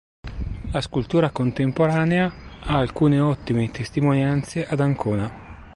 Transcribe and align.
La 0.71 0.81
scultura 0.81 1.29
contemporanea 1.29 2.33
ha 2.63 2.75
alcune 2.75 3.19
ottime 3.19 3.69
testimonianze 3.69 4.65
ad 4.65 4.79
Ancona. 4.79 5.29